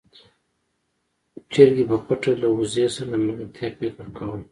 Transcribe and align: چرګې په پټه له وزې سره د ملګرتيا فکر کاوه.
چرګې 1.51 1.83
په 1.89 1.97
پټه 2.05 2.31
له 2.41 2.47
وزې 2.57 2.85
سره 2.95 3.07
د 3.11 3.13
ملګرتيا 3.25 3.67
فکر 3.77 4.07
کاوه. 4.15 4.39